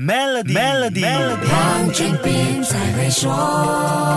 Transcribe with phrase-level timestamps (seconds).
[0.00, 1.02] Melody，Melody，
[1.48, 4.07] 黄俊斌才会说。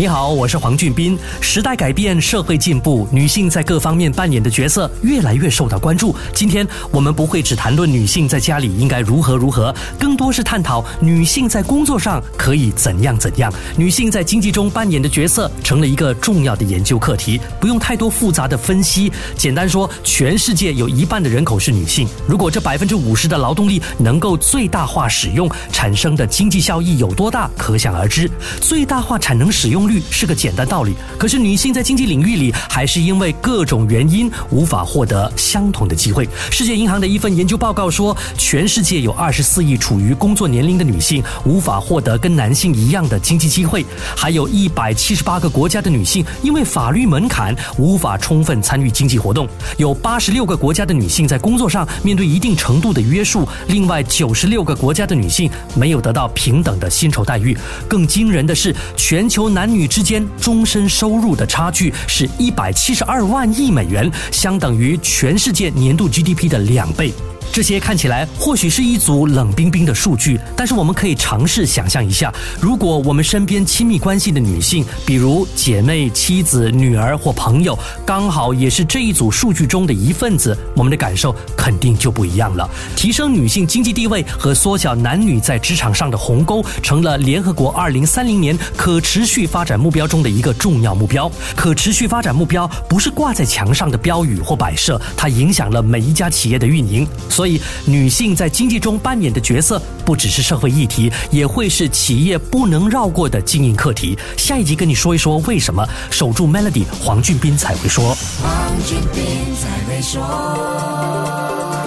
[0.00, 1.18] 你好，我是黄俊斌。
[1.42, 6.16] 时代改变，社会进步，女性在各方面扮演的角色越来越受到关注。
[6.32, 13.52] 今天我们不会只谈论女性在家里应该如何如何，更多是探讨女性在工作上可以怎样怎样。
[13.76, 19.12] 女性在经济中扮演的角色成了一个重要的研究课题，不用太多复杂的分析。
[19.36, 28.30] 简单说，全世界有一半的人口是女性，如果这百分之五十的劳动力能够最大化使用，产生的经济效益有多大，可想而知。
[28.62, 29.89] 最大化产能使用。
[29.90, 36.28] 率是个简单道理，可是女性在经济领域里还是因为各种原因无法获得相同的机会。
[36.50, 43.84] 世界银行的一份研究报告说，全世界有二十四亿处于工作年龄的女性无法获得跟男性一样的经济机会，
[44.16, 57.56] 还有一百七十八个国家的女性因为法律门槛无法充分参与经济活动，有八十六个国家的女性在工作上面对一定程度的约束，另外九十六个国家的女性没有得到平等的薪酬待遇。
[57.88, 67.10] 更惊人的是，全球男女女之间终身收入的差距是一百七十二万亿美元，相等于全世界年度 GDP 的两倍。
[67.52, 77.76] 这些看起来或许是一组冷冰冰的数据，但是我们可以尝试想象一下，如果我们身边亲密关系的女性，比如姐妹、妻子、女儿或朋友，
[78.06, 82.68] 刚好也是这一组数据中的一份子，我们的感受肯定就不一样了。
[82.94, 91.30] 提升女性经济地位和缩小男女在职场上的鸿沟，成了联合国二零三零年可持续发展目标中的一个重要目标。
[91.56, 97.06] 可持续发展目标不是挂在墙上的标语或摆设，它影响了每一家企业的运营。
[97.40, 104.14] 所以，女性在经济中扮演的角色不只是社会议题，也会是企业不能绕过的经营课题。
[104.36, 108.14] 下一集跟你说一说为什么守住 Melody，黄俊斌才会说。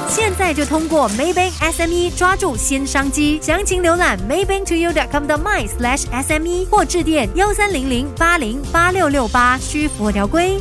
[0.09, 10.59] 现在就通过 Maybank SME 抓住新商机，详情浏览 maybanktoyou.com 的 my/sme 或致电幺三零零八零八六六八，需符合条规。